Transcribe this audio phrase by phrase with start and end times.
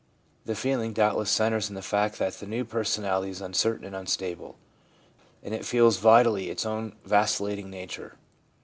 [0.45, 4.57] The feeling doubtless centres in the fact that the new personality is uncertain and unstable,
[5.43, 8.17] and it feels vitally its own vacillating nature.